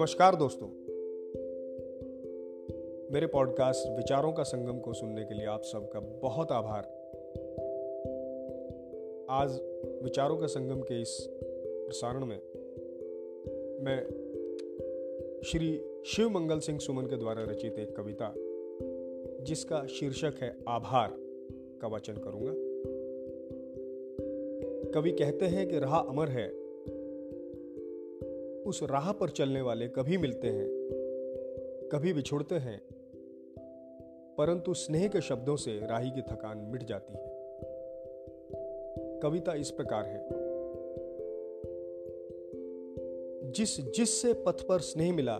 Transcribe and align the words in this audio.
नमस्कार 0.00 0.34
दोस्तों। 0.34 0.66
मेरे 3.14 3.26
पॉडकास्ट 3.26 3.96
विचारों 3.96 4.32
का 4.32 4.42
संगम 4.42 4.78
को 4.78 4.92
सुनने 4.92 5.24
के 5.24 5.34
लिए 5.34 5.46
आप 5.46 5.62
सबका 5.62 6.00
बहुत 6.00 6.52
आभार। 6.52 6.82
आज 9.30 9.60
विचारों 10.02 10.36
का 10.36 10.46
संगम 10.46 10.80
के 10.80 11.00
इस 11.00 11.28
प्रसारण 11.60 12.24
में 12.24 12.38
मैं 13.84 14.06
श्री 15.44 15.84
शिव 16.06 16.28
मंगल 16.28 16.58
सिंह 16.58 16.78
सुमन 16.78 17.06
के 17.06 17.16
द्वारा 17.16 17.42
रचित 17.42 17.78
एक 17.78 17.96
कविता, 17.96 18.34
जिसका 19.44 19.86
शीर्षक 19.86 20.32
है 20.40 20.56
आभार, 20.68 21.10
का 21.80 21.88
वाचन 21.88 22.14
करूँगा। 22.14 22.52
कवि 24.90 25.12
कहते 25.12 25.46
हैं 25.46 25.68
कि 25.68 25.78
राह 25.78 25.98
अमर 25.98 26.28
है 26.28 26.59
उस 28.66 28.82
राह 28.82 29.12
पर 29.12 29.28
चलने 29.28 29.60
वाले 29.60 29.88
कभी 29.88 30.16
मिलते 30.16 30.48
हैं, 30.48 30.68
कभी 31.92 32.12
बिछुड़ते 32.12 32.54
हैं, 32.54 32.82
परंतु 34.38 34.74
स्नेह 34.74 35.08
के 35.08 35.20
शब्दों 35.20 35.56
से 35.56 35.86
राही 35.86 36.10
की 36.10 36.22
थकान 36.22 36.58
मिट 36.58 36.82
जाती 36.82 37.12
है। 37.12 37.30
कविता 39.20 39.54
इस 39.54 39.70
प्रकार 39.70 40.04
है। 40.04 40.28
जिस 43.50 43.80
जिस 43.80 44.22
से 44.22 44.32
पथ 44.32 44.62
पर 44.62 44.78
स्नेह 44.78 45.12
मिला, 45.12 45.38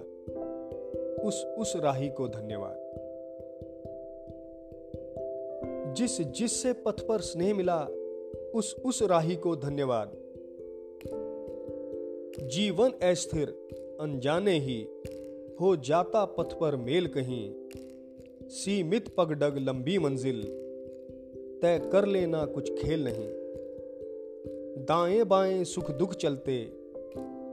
उस 1.28 1.44
उस 1.44 1.76
राही 1.76 2.08
को 2.08 2.28
धन्यवाद। 2.28 2.90
जिस 5.94 6.20
जिस 6.20 6.62
से 6.62 6.72
पथ 6.72 7.00
पर 7.00 7.20
स्नेह 7.20 7.54
मिला, 7.54 7.86
उस 8.54 8.76
उस 8.86 9.02
राही 9.02 9.36
को 9.36 9.56
धन्यवाद। 9.56 10.19
जीवन 12.42 12.90
अस्थिर, 12.90 13.48
अनजाने 14.00 14.58
ही, 14.58 14.86
हो 15.60 15.76
जाता 15.76 16.24
पथ 16.24 16.58
पर 16.60 16.76
मेल 16.76 17.06
कहीं। 17.06 17.54
सीमित 18.48 19.08
पगडग, 19.08 19.58
लंबी 19.58 19.98
मंजिल, 19.98 20.42
तय 21.62 21.88
कर 21.92 22.06
लेना 22.06 22.46
कुछ 22.46 22.82
खेल 22.82 23.04
नहीं। 23.04 23.28
दाएँ 24.84 25.24
बाएँ 25.24 25.64
सुख 25.64 25.90
दुख 25.90 26.14
चलते, 26.14 26.72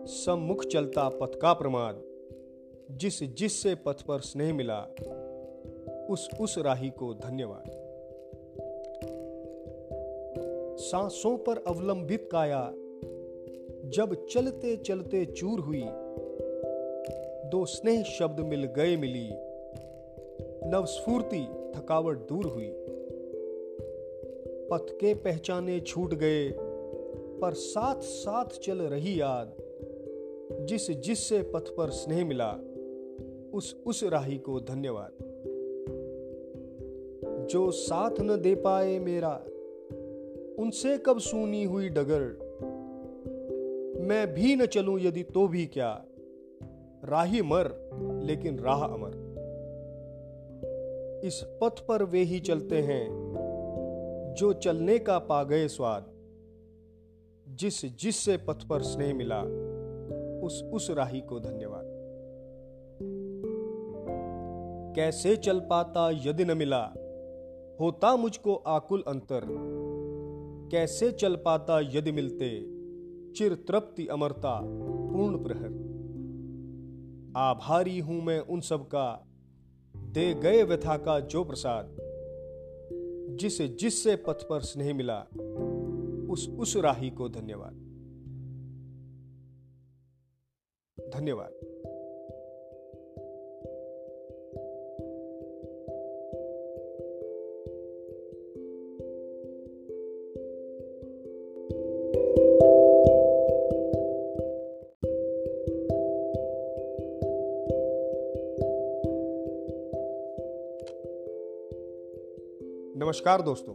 सम्मुख 0.05 0.65
चलता 0.65 1.09
पथ 1.09 1.39
का 1.39 1.53
प्रमाद। 1.53 2.03
जिस 2.91 3.23
जिस 3.23 3.63
से 3.63 3.75
पथ 3.75 4.01
पर 4.01 4.19
स्नेह 4.19 4.53
मिला, 4.53 4.81
उस 6.09 6.29
उस 6.41 6.57
राही 6.57 6.89
को 6.89 7.13
धन्यवाद। 7.13 7.63
सांसों 10.79 11.37
पर 11.37 11.63
अवलंबित 11.67 12.29
काया 12.31 12.73
जब 13.89 14.25
चलते 14.25 14.75
चलते 14.75 15.25
चूर 15.25 15.59
हुई, 15.59 15.83
दो 17.49 17.65
स्नेह 17.65 18.03
शब्द 18.03 18.39
मिल 18.39 18.63
गए 18.63 18.97
मिली। 18.97 19.29
नवस्फूर्ति, 20.69 21.47
थकावट 21.75 22.17
दूर 22.17 22.45
हुई। 22.45 22.71
पथ 24.71 24.91
के 24.91 25.13
पहचाने 25.13 25.79
छूट 25.79 26.13
गए, 26.13 26.53
पर 27.41 27.53
साथ 27.53 27.95
साथ 27.95 28.45
चल 28.45 28.77
रही 28.81 29.21
याद। 29.21 29.55
जिस 30.65 30.91
जिस 30.91 31.29
से 31.29 31.41
पथ 31.41 31.75
पर 31.75 31.89
स्नेह 31.89 32.25
मिला, 32.25 32.51
उस 33.53 33.83
उस 33.87 34.03
राही 34.03 34.37
को 34.37 34.59
धन्यवाद। 34.59 35.11
जो 37.51 37.71
साथ 37.71 38.11
न 38.21 38.41
दे 38.41 38.55
पाए 38.55 38.99
मेरा, 38.99 39.43
उनसे 40.59 40.97
कब 40.97 41.19
सूनी 41.19 41.63
हुई 41.63 41.89
डगर। 41.89 42.46
मैं 44.07 44.33
भी 44.33 44.55
न 44.55 44.65
चलूँ 44.65 44.99
यदि 44.99 45.23
तो 45.23 45.47
भी 45.47 45.65
क्या? 45.65 46.05
राही 47.05 47.41
मर, 47.41 47.89
लेकिन 48.23 48.59
राह 48.59 48.83
अमर। 48.83 49.27
इस 51.25 51.59
पथ 51.61 51.87
पर 51.87 52.03
वे 52.03 52.19
ही 52.19 52.39
चलते 52.39 52.81
हैं, 52.81 53.09
जो 54.37 54.53
चलने 54.53 54.99
का 54.99 55.19
पा 55.19 55.43
गए 55.43 55.67
स्वाद। 55.67 56.05
जिस 57.47 57.85
जिस 57.85 58.15
से 58.15 58.37
पथ 58.37 58.67
पर 58.67 58.81
स्नेह 58.81 59.13
मिला, 59.13 59.41
उस 60.45 60.63
उस 60.73 60.91
राही 60.91 61.21
को 61.21 61.39
धन्यवाद। 61.39 61.85
कैसे 64.95 65.35
चल 65.35 65.59
पाता 65.59 66.09
यदि 66.09 66.45
न 66.45 66.57
मिला, 66.57 66.85
होता 67.81 68.15
मुझको 68.15 68.55
आकुल 68.55 69.03
अंतर। 69.07 69.41
कैसे 70.71 71.11
चल 71.11 71.35
पाता 71.35 71.79
यदि 71.79 72.11
मिलते 72.11 72.76
चिर 73.37 73.55
तृप्ति 73.55 74.07
अमरता, 74.07 74.61
पूर्ण 75.13 75.43
प्रहर। 75.43 75.87
आभारी 77.37 77.99
हूँ 77.99 78.23
मैं 78.23 78.39
उन 78.39 78.61
सब 78.61 78.85
का 78.87 79.27
दे 79.97 80.33
गए 80.33 80.63
व्यथा 80.63 80.97
का 80.97 81.19
जो 81.19 81.43
प्रसाद। 81.43 81.97
जिसे 83.39 83.67
जिससे 83.67 84.15
पथ 84.15 84.49
पर 84.49 84.61
स्नेह 84.61 84.93
मिला, 84.93 85.19
उस 86.29 86.49
उस 86.49 86.77
राही 86.77 87.09
को 87.09 87.29
धन्यवाद। 87.29 87.73
धन्यवाद। 91.13 91.56
नमस्कार 113.07 113.41
दोस्तों। 113.41 113.73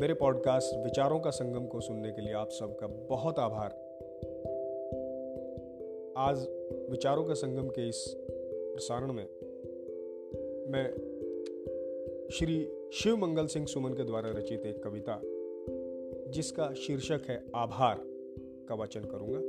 मेरे 0.00 0.14
पॉडकास्ट 0.14 0.84
विचारों 0.84 1.20
का 1.20 1.30
संगम 1.30 1.66
को 1.66 1.80
सुनने 1.80 2.12
के 2.12 2.22
लिए 2.22 2.32
आप 2.32 2.48
सबका 2.50 2.86
बहुत 2.86 3.38
आभार। 3.38 3.70
आज 6.16 6.48
विचारों 6.90 7.24
का 7.24 7.34
संगम 7.34 7.68
के 7.68 7.88
इस 7.88 8.14
प्रसारण 8.46 9.12
में 9.12 9.24
मैं 10.70 10.94
श्री 12.32 12.88
शिव 12.92 13.16
मंगल 13.16 13.46
सिंह 13.46 13.66
सुमन 13.66 13.92
के 13.92 14.04
द्वारा 14.04 14.30
रचित 14.30 14.66
एक 14.66 14.82
कविता, 14.82 15.20
जिसका 16.30 16.72
शीर्षक 16.74 17.20
है 17.28 17.44
आभार, 17.54 17.96
का 18.68 18.74
वाचन 18.74 19.00
करूँगा। 19.00 19.40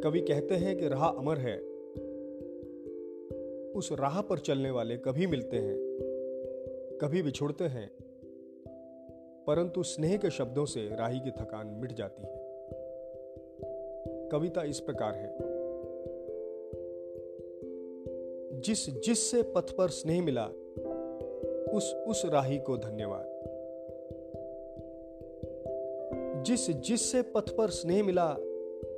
कवि 0.00 0.20
कहते 0.20 0.54
हैं 0.54 0.78
कि 0.78 0.88
राह 0.88 1.08
अमर 1.08 1.38
है 1.38 1.69
उस 3.80 3.92
राह 3.92 4.20
पर 4.20 4.38
चलने 4.38 4.70
वाले 4.70 4.96
कभी 4.96 5.26
मिलते 5.26 5.56
हैं, 5.56 5.76
कभी 7.02 7.22
बिछुड़ते 7.22 7.64
हैं, 7.64 7.90
परंतु 9.46 9.82
स्नेह 9.82 10.16
के 10.16 10.30
शब्दों 10.30 10.64
से 10.64 10.88
राही 10.96 11.20
की 11.20 11.30
थकान 11.30 11.66
मिट 11.66 11.92
जाती 11.92 12.22
है। 12.22 12.38
कविता 14.28 14.62
इस 14.62 14.80
प्रकार 14.80 15.14
है। 15.14 15.36
जिस 18.60 18.90
जिस 18.90 19.30
से 19.30 19.42
पथ 19.42 19.70
पर 19.76 19.88
स्नेह 19.88 20.22
मिला, 20.22 20.46
उस 21.72 21.94
उस 21.94 22.24
राही 22.26 22.58
को 22.58 22.76
धन्यवाद। 22.76 23.26
जिस 26.42 26.70
जिस 26.70 27.12
से 27.12 27.22
पथ 27.22 27.56
पर 27.56 27.68
स्नेह 27.68 28.04
मिला, 28.04 28.34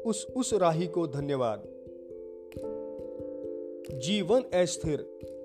उस 0.06 0.26
उस 0.36 0.54
राही 0.54 0.86
को 0.86 1.06
धन्यवाद। 1.06 1.71
जीवन 4.02 4.40
अस्थिर, 4.40 5.00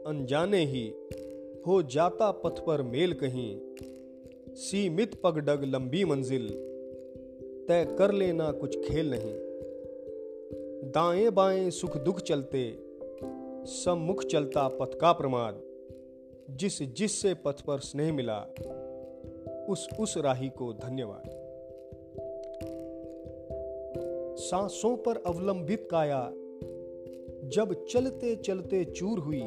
अनजाने 0.07 0.65
ही 0.65 0.93
हो 1.67 1.83
जाता 1.83 2.31
पथ 2.31 2.65
पर 2.65 2.81
मेल 2.81 3.13
कहीं। 3.13 3.59
सीमित 4.55 5.21
पगडग, 5.23 5.63
लंबी 5.63 6.05
मंजिल, 6.05 6.49
तय 7.67 7.95
कर 7.99 8.11
लेना 8.11 8.51
कुछ 8.51 8.79
खेल 8.79 9.09
नहीं। 9.09 9.33
दाएँ 10.91 11.29
बाएँ 11.29 11.69
सुख 11.69 11.97
दुख 11.97 12.19
चलते, 12.19 12.77
सम्मुख 13.65 14.23
चलता 14.23 14.67
पथ 14.67 14.99
का 14.99 15.11
प्रमाद। 15.11 15.61
जिस 16.49 16.83
जिस 16.83 17.21
से 17.21 17.33
पथ 17.33 17.61
पर 17.61 17.79
स्नेह 17.79 18.13
मिला, 18.13 18.39
उस 19.69 19.89
उस 19.99 20.17
राही 20.17 20.49
को 20.49 20.73
धन्यवाद। 20.73 21.23
सांसों 24.39 24.97
पर 24.97 25.23
अवलंबित 25.27 25.87
काया 25.91 26.33
जब 27.47 27.85
चलते 27.85 28.35
चलते 28.35 28.85
चूर 28.85 29.19
हुई, 29.19 29.43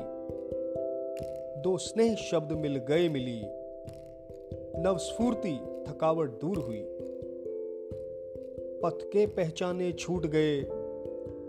दो 1.62 1.78
स्नेह 1.78 2.14
शब्द 2.14 2.52
मिल 2.52 2.76
गए 2.76 3.08
मिली। 3.08 3.42
नवस्फूर्ति, 4.82 5.84
थकावट 5.88 6.30
दूर 6.30 6.58
हुई। 6.58 6.84
पथ 8.82 9.04
के 9.12 9.26
पहचाने 9.26 9.92
छूट 9.92 10.26
गए, 10.26 10.64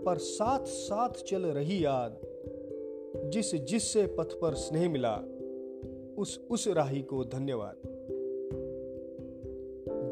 पर 0.06 0.18
साथ 0.18 0.64
साथ 0.64 1.08
चल 1.08 1.42
रही 1.42 1.84
याद। 1.84 2.20
जिस 3.30 3.54
जिस 3.54 3.92
से 3.92 4.06
पथ 4.06 4.32
पर 4.32 4.54
स्नेह 4.54 4.88
मिला, 4.88 5.22
उस 6.18 6.46
उस 6.50 6.68
राही 6.68 7.02
को 7.02 7.24
धन्यवाद। 7.24 7.76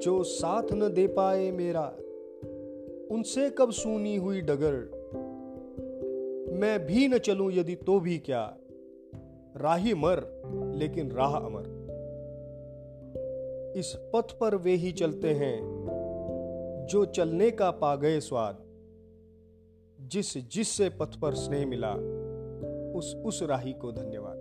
जो 0.03 0.23
साथ 0.23 0.73
न 0.73 0.95
दे 0.95 1.07
पाए 1.07 1.51
मेरा, 1.51 1.97
उनसे 3.11 3.51
कब 3.51 3.71
सूनी 3.71 4.17
हुई 4.17 4.41
डगर। 4.41 5.00
मैं 6.61 6.87
भी 6.87 7.09
न 7.09 7.19
चलूँ 7.19 7.53
यदि 7.53 7.75
तो 7.75 8.01
भी 8.01 8.19
क्या? 8.19 8.57
राही 9.57 9.95
मर, 9.95 10.43
लेकिन 10.75 11.11
राह 11.11 11.37
अमर। 11.37 11.81
इस 13.77 14.11
पथ 14.15 14.39
पर 14.39 14.55
वे 14.55 14.73
ही 14.73 14.93
चलते 14.93 15.29
हैं, 15.29 15.61
जो 16.91 17.05
चलने 17.05 17.51
का 17.51 17.71
पा 17.71 17.97
गए 17.97 18.21
स्वाद। 18.21 18.59
जिस 20.01 20.49
जिससे 20.49 20.89
पथ 20.89 21.21
पर 21.21 21.35
स्नेह 21.35 21.67
मिला, 21.67 21.93
उस 22.99 23.23
उस 23.25 23.43
राही 23.43 23.73
को 23.73 23.93
धन्यवाद। 23.93 24.37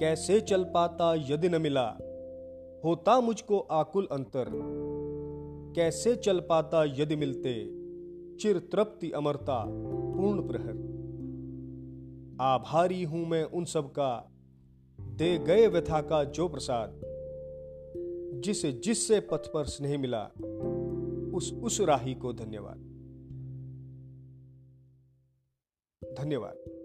कैसे 0.00 0.40
चल 0.40 0.64
पाता 0.64 1.14
यदि 1.14 1.48
न 1.48 1.62
मिला, 1.62 1.88
होता 2.84 3.20
मुझको 3.20 3.58
आकुल 3.58 4.08
अंतर। 4.12 4.46
कैसे 5.76 6.16
चल 6.16 6.40
पाता 6.40 6.84
यदि 6.84 7.16
मिलते 7.16 7.81
चिर 8.42 8.58
तृप्ति, 8.58 9.10
अमरता, 9.10 9.64
पूर्ण 10.16 10.48
प्रहर। 10.48 10.92
आभारी 12.40 13.04
हूँ 13.04 13.26
मैं 13.26 13.44
उन 13.44 13.64
सब 13.64 13.90
का 13.90 14.30
दे 15.00 15.38
गए 15.38 15.66
व्यथा 15.66 16.00
का 16.00 16.24
जो 16.24 16.48
प्रसाद 16.48 17.00
जिसे 18.44 18.72
जिससे 18.72 19.20
पथ 19.20 19.52
पर 19.52 19.64
स्नेह 19.64 19.98
मिला, 19.98 20.24
उस 21.34 21.52
उस 21.52 21.80
राही 21.80 22.14
को 22.14 22.32
धन्यवाद। 22.32 22.76
धन्यवाद। 26.18 26.81